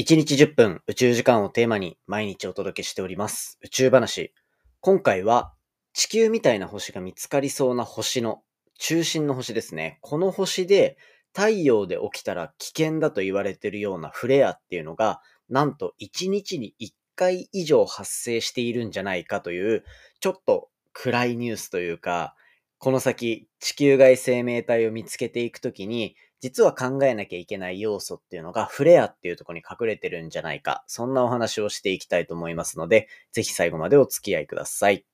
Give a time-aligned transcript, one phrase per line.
[0.00, 4.32] 1日10分宇宙時間をテーマに毎日お届けしております宇宙話。
[4.80, 5.52] 今回は
[5.92, 8.40] 地球みたいな星が見つかりそうな星の
[8.78, 9.98] 中心の星ですね。
[10.00, 10.96] この星で
[11.34, 19.84] 太陽で起きたら危険だと言われているようなフレアっていうのがなんと1日に1回以上発生しているんじゃないかという
[20.20, 22.34] ちょっと暗いニュースというか
[22.78, 30.82] この先地球外生命体を見つけていくときに実は考えなきゃいけない要素っていうのがフレアっていうところに隠れてるんじゃないか。
[30.86, 35.04] そんなお話をしていきたいと思いますので、ぜひ最後までお付き合いください。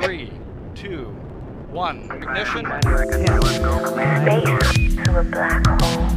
[0.00, 0.30] 3、
[0.74, 1.30] 2、
[1.72, 2.62] 1、ignition.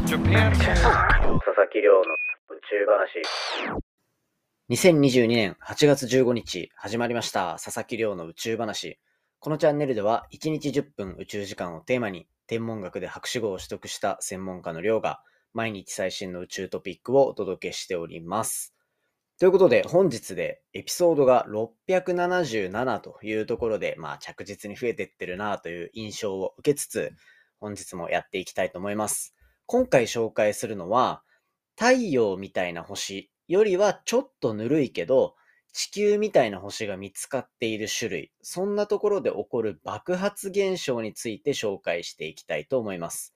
[0.05, 3.21] Japan 佐々木亮の宇宙話。
[4.69, 8.99] 2022年8月15日始まりました佐々木亮の宇宙話。
[9.39, 15.21] このチャンネルでは1日10分宇宙時間をテーマに天文学で博士号を取得した専門家の寮が
[15.53, 18.73] 毎日最新の宇宙トピックをお届けしております。
[19.39, 27.11] ということで本日でエピソードが677というところで、まあ着実に増えてってるなという印象を受けつつ、
[27.59, 29.35] 本日もやっていきたいと思います。
[29.65, 31.23] 今回紹介するのは、
[31.75, 35.35] 太陽みたいな星よりはちょっとぬるいけど、
[35.73, 43.33] 地球みたいな星が見つかっている種類、そんなところで起こる爆発現象について紹介していきたいと思います。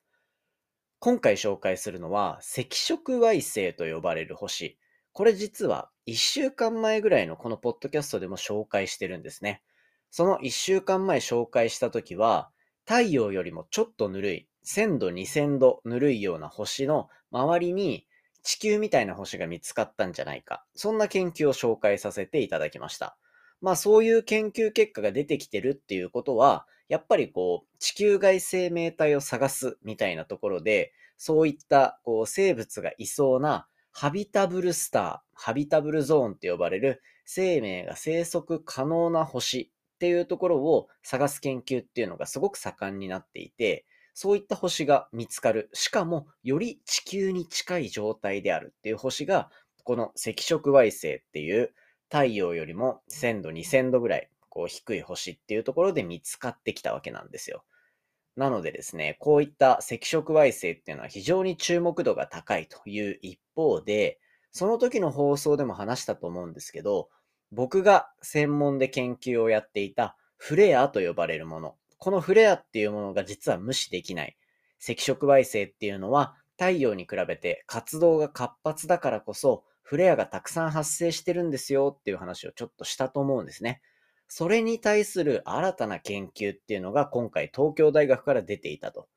[1.00, 4.78] 今回紹介するのは赤色矮星と呼ばれる星。
[5.14, 9.64] これ実は1週間前ぐらいのこのポッドキャストでも紹介してるんですね。
[10.12, 12.52] その1週間前紹介した時は
[12.86, 18.06] 太陽よりもちょっとぬるい1000度2000度ぬるいような星の周りに
[18.48, 20.64] 地球みたいな星が見つかったんじゃないか。
[20.74, 23.18] そんな研究を紹介させていただきました。
[23.60, 43.86] まあそういう研究結果が出てきてるっていうことは、やっぱりこう地球外生命体を探すみたいなところで、そういったこう生物がいそうなハビタブルスター、ハビタブルゾーンって呼ばれる生命が生息可能な星っていうところを探す研究っていうのがすごく盛んになっていて、
[44.20, 45.70] そういった星が見つかる。
[45.74, 49.52] しかも、より地球に近い状態であるっていう星が、
[49.84, 51.72] この赤色矮星っていう
[52.10, 57.64] 太陽よりも1000度、2000度ぐらいこう低い星っていうところで見つかってきたわけなんですよ。
[58.36, 64.20] なのでですね、こういった赤色矮星っていうのは非常に注目度が高いという一方で、
[64.52, 67.10] その時の放送でも話したと思うんですけど、
[67.52, 71.76] 僕が専門で研究をやっていたフレアと呼ばれるもの。
[71.98, 74.38] このフレアっていうものが実は無視できない。
[74.82, 83.82] 赤色矮星っていうのは太陽に比べて活動が活発だからこそフレアがたくさん発生してるんですよっていう話をちょっとしたと思うんですね。
[84.28, 89.08] それに対する新たな研究っていうのが今回東京大学から出ていたと。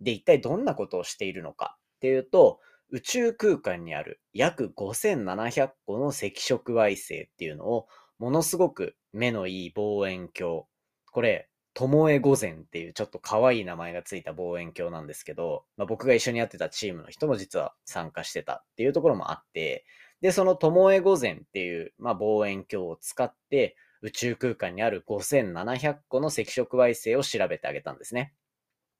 [0.00, 7.86] で、一体どんなことをしているのかっていうと、宇宙空間にある約5700個の赤色矮星っていうのを
[8.18, 10.62] ものすごく目のいい望遠鏡。
[11.10, 19.84] これ、ともえ御前っていうちょっと可愛い名前がついた望遠鏡なんですけど、まあ、僕が一緒にやってたチームの人も実は参加してたっていうところもあって、
[20.20, 28.34] で、そのともえ御前っていう、まあ、望遠鏡を使って宇宙空間にある5700個の赤色矮星を調べてあげたんですね。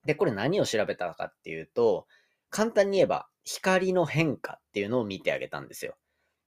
[0.07, 2.07] で、これ何を調べたかっていうと、
[2.49, 5.97] 簡単に言えば光の変化っていうのを見てあげたんですよ。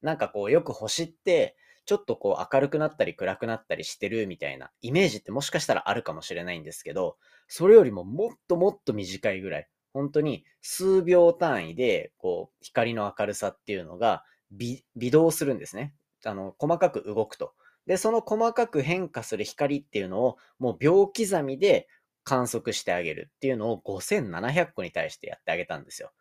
[0.01, 1.55] なんかこうよく星って
[1.85, 7.17] ちょっとこう明るくなったり暗くなったりしてるみたいなイメージってもしかしたらあるかもしれないんですけど、
[7.47, 15.93] それよりももっともっと短いぐらい、本当に数秒単位で、こう、光の明るさっていうのが微動するんですね。
[16.25, 17.53] あの、細かく動くと。
[17.85, 21.87] で、その細かく変化する光っていうのを、もう秒刻みで
[22.23, 26.11] 観測してあげるっていうのを5700個に対してやってあげたんですよ。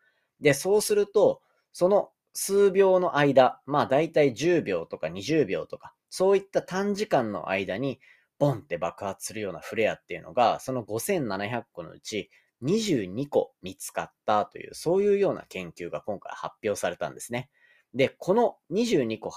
[0.41, 1.41] で、そうすると、
[1.71, 7.99] その数秒の間、まあ大体10秒とか20秒とか、そういった短時間の間に
[8.39, 12.29] ボンって爆発するようなフレアっていうのが、その5700個のうち
[12.63, 17.49] 22個見つかったという、そういうような研究が今回発表されたんですね。
[17.93, 19.31] で、この22個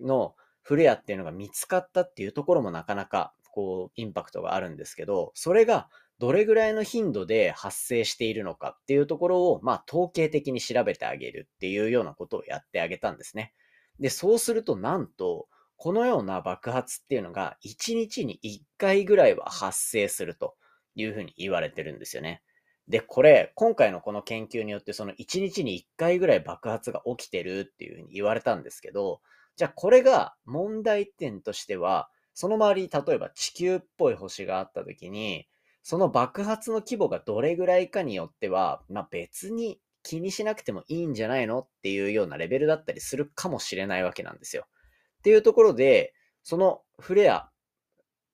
[0.00, 13.54] のフレアっていうのが見つかったっていうところもなかなかこうインパクトがあるんですけど、それがどれぐらいの頻度で発生しているのかっていうところを、まあ、統計的に調べてあげるっていうようなことをやってあげたんですね。
[14.00, 20.56] で、そうすると、なんと、このような爆発っていうのが、1日に1回ぐらいは発生すると
[20.96, 22.42] いうふうに言われてるんですよね。
[22.88, 29.20] で、これ、今回のこの研究によって、その1日に1回ぐらい爆発が起きてるっていうふうに言われたんですけど、
[29.56, 35.46] じゃあこれが問題点としては、その周りに例えば地球っぽい星があった時に、
[35.88, 44.66] その爆発の規模がどれぐらいかによっては、まあ、別に気にしなくてもいいんじゃないのっていうようなレベルだったりするかもしれないわけなんですよ。
[45.20, 46.12] っていうところで、
[46.42, 47.48] そのフレア、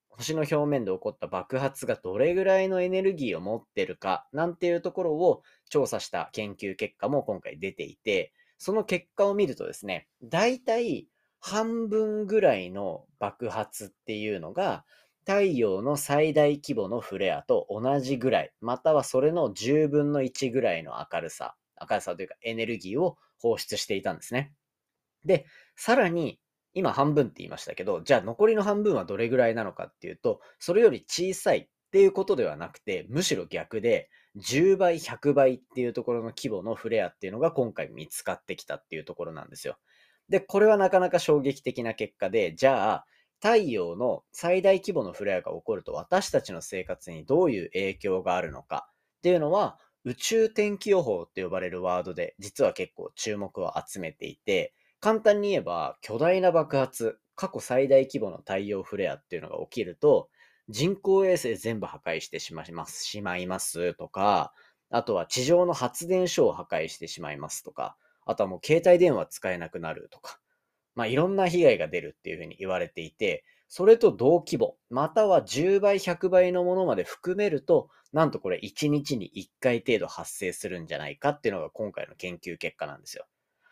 [0.08, 11.06] 星の表面で起こった爆発がどれぐらいのエネルギーを持ってるかなんていうところを調査した研究結果も今回出ていて、その結果を見るとですね、大体
[11.38, 14.84] 半分ぐらいの爆発っていうのが
[15.26, 24.52] 太陽の最大規模のフレアと同じぐらい、またはそれの10分の1ぐらいの明るさ、明るさというかエネルギーを放出していたんですね。
[25.24, 26.40] で、さらに
[26.74, 39.78] 今半分って言いましたけど、じゃあ残りの半分はどれぐらいなのかっていうと、それより小さいっていうことではなくて、むしろ逆で、10倍、100倍っていうところの規模のフレアっていうのが今回見つかってきたっていうところなんですよ。
[40.28, 43.06] で、これはなかなか衝撃的な結果で、じゃあ、
[43.44, 48.88] 太陽の最大規模のフレアが起こると私たちの生活にどういう影響があるのか
[49.18, 60.30] っていうのは、宇宙天気予報って呼ばれるワードで実は結構注目を集めていて、簡単に言えば、巨大な爆発、過去最大規模の太陽フレアっていうのが起きると、
[60.70, 64.54] 人工衛星全部破壊してしまいますしまいますとか、
[64.88, 70.40] あとは地上の発電所を破壊してしまいますとか、あとはもう携帯電話使えなくなるとか、
[70.94, 83.26] まあいろんな被害が出るっていうふうに言われていて、それと同規模、または10倍、100倍のものまで含めると、なんとこれ1日に1回程度発生するんじゃないかっていうのが今回の研究結果なんですよ。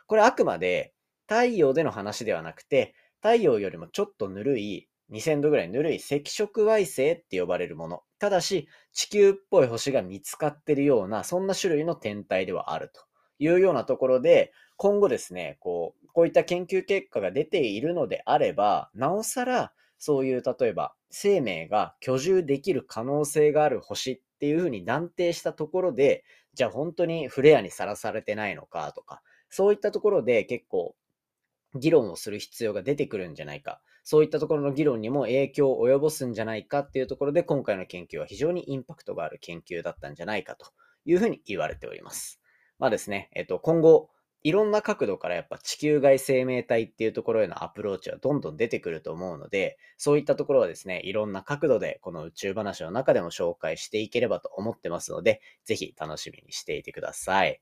[0.07, 0.93] これあくまで
[1.29, 8.03] 太陽での話ではなくて、太陽よりもちょっとぬるい、2000度ぐらいぬるい赤色矮星って呼ばれるもの。
[8.19, 13.01] ただし、地球っぽい星が見つかってるような、そんな種類の天体ではあると
[13.39, 14.53] いうようなところで、
[14.83, 26.25] 今後ですね、こう、こういった研究結果が出ているのであれば、なおさら、そういう、例えば、生命が居住できる可能性がある星っていうふうに断定したところで、
[26.55, 30.97] じゃあ本当にフレアにさらされてないのかとか、そういったところで結構
[31.77, 33.81] 議論をする必要が出てくるんじゃないか。
[34.03, 40.67] そういったところの議論にも影響を及ぼすんじゃないかっていうところで、今回の研究は非常にインパクトがある研究だったんじゃないかと
[41.05, 42.41] いうふうに言われております。
[42.81, 44.11] まあですね、えっと、今後、
[44.45, 57.61] いろんな角度からやっぱ地球外生命体っていうところへのアプローチはどんどん出てくると思うので、そういったところはですね、いろんな角度でこの宇宙話の中でも紹介していければと思ってますので、ぜひ楽しみにしていてください。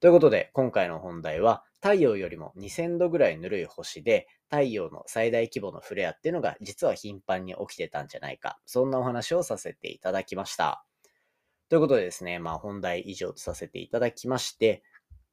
[0.00, 8.58] ということで、今回の本題は、太陽よりも2000度ぐらいぬるい星で、太陽の最大規模のフレアっていうのが実は頻繁に起きてたんじゃないか。
[8.64, 10.84] そんなお話をさせていただきました。
[11.68, 14.82] ということでですね、まあ本題以上とさせていただきまして、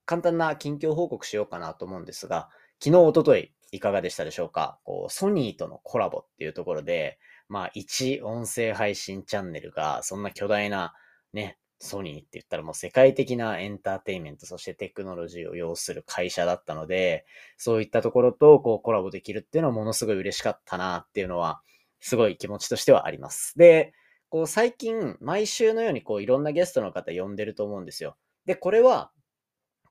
[0.05, 2.49] 簡単な近況報告しようかなと思うんですが、
[2.83, 4.79] 昨日、おととい、いかがでしたでしょうか？
[4.83, 7.19] こう、ソニーとのコラボっていうところで、
[7.49, 10.93] まあ、一音声配信チャンネルが、そんな巨大な
[11.33, 17.25] ね、ソニーって言ったらもう世界的なエンターテインメント、そしてテクノロジーを要する会社だったので、
[17.57, 21.61] そういったところとこうコラボできるっていうのはものすごい嬉しかったなっていうのは、
[21.99, 23.57] すごい気持ちとしてはあります。
[23.57, 23.93] で、
[24.29, 28.15] こう最近、毎週のようにこういろんなゲストの方呼んでると思うんですよ。
[28.45, 29.11] で、これは、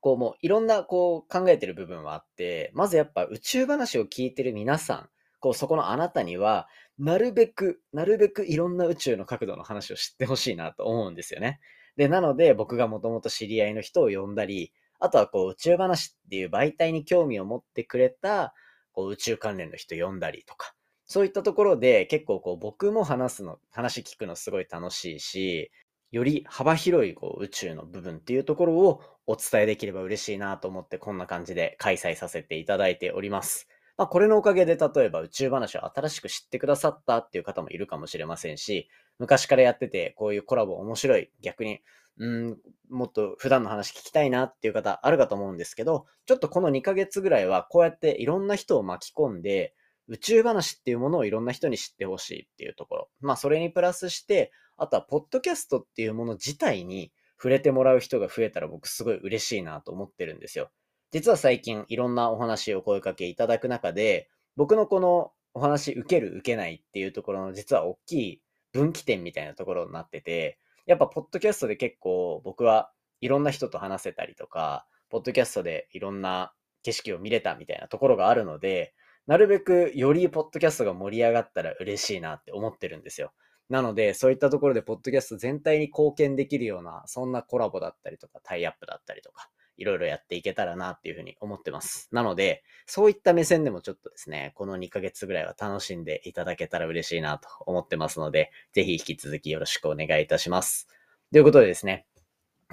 [0.05, 5.09] こうもういろんなこう考えてる部分はあって、まずやっぱ宇宙話を聞いてる皆さん、
[5.39, 6.67] こうそこのあなたには、
[6.99, 11.59] なるべく、なるべくいろんな宇宙の角度の話を知ってほしいなと思うんですよね。
[11.97, 18.53] で、なので僕がもともと知り合いの人を呼んだり、あとはこう宇宙話っていう媒体に興味を持ってくれた
[18.91, 20.75] こう宇宙関連の人呼んだりとか、
[21.05, 25.71] そういったところで結構こう僕も話すの、話聞くのすごい楽しいし、
[26.11, 33.67] より幅広いこう宇宙の部分っていうところをお伝えできれば嬉しいなと思ってこんな感じで開催させていただいております。
[33.97, 41.79] まあ、これのおかげで例えば宇宙話を新しく知ってくださったっていう方もいるかもしれませんし、昔からやってて、こういうコラボ面白い、逆に、
[42.17, 42.57] うん、
[42.89, 49.73] もっと普段の話聞きたいなっていう方あるかと思うんですけど、ちょっとこの2ヶ月ぐらいはこうやっていろんな人を巻き込んで、
[50.07, 53.09] 宇宙話っていうものをいろんな人に知ってほしいっていうところ。
[53.21, 60.69] まあそれにプラスして、あとはポッドキャストっていうもの自体に触れてもらう人が増えたら僕すごい嬉しいなと思ってるんですよ。
[61.11, 68.41] 実は最近いろんなお話をお声かけいただく中で、僕のこのお話受ける受けないっていうところの実は大きい
[68.73, 72.91] 分岐点みたいなところになってて、やっぱポッドキャストで結構僕は
[73.21, 76.53] いろんな人と話せたりとか、ポッドキャストでいろんな
[76.83, 78.93] 景色を見れたみたいなところがあるので、
[79.27, 83.31] なるべくよりポッドキャストが盛り上がったら嬉しいなって思ってるんですよ。
[83.69, 92.07] なので、そういったところでポッドキャスト全体に貢献できるような、そんなコラボだったりとか、タイアップだったりとか、いろいろやっていけたらなっていうふうに思ってます。
[92.11, 100.87] なので、そういった目線でもちょっとですね、この2ヶ月ぐらいは楽しんでいただけたら嬉しいなと思ってますので、ぜひ引き続きよろしくお願いいたします。
[101.31, 102.05] ということでですね、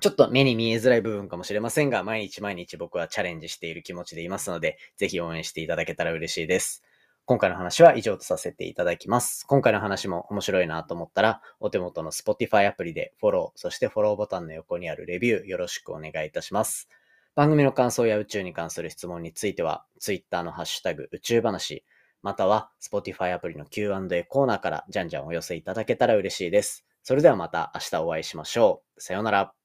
[0.00, 6.82] ちょっと目に見えづらい部分かもしれませんが、毎日毎日僕はチャレンジしている気持ちでいますので、ぜひ応援していただけたら嬉しいです。
[7.24, 9.46] 今回の話は以上とさせていただきます。
[9.46, 16.88] 今回の話も面白いなと思ったら、お手元の Spotify アプリでフォロー、そしてフォローボタンの横にあるレビューよろしくお願いいたします。
[17.36, 21.84] 番組の感想や宇宙に関する質問については、Twitter のハッシュタグ宇宙話、
[22.22, 26.84] または Spotify アプリの Q&A コーナーからじゃんじゃんお寄せいただけたら嬉しいです。
[27.04, 29.00] それではまた明日お会いしましょう。
[29.00, 29.61] さようなら。